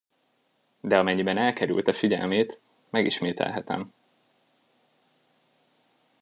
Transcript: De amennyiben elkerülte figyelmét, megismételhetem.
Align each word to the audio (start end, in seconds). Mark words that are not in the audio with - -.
De 0.81 0.97
amennyiben 0.99 1.37
elkerülte 1.37 1.91
figyelmét, 1.93 2.59
megismételhetem. 2.89 3.93